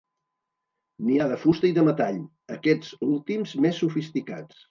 [1.09, 2.17] N'hi ha de fusta i de metall,
[2.57, 4.59] aquests últims més sofisticats.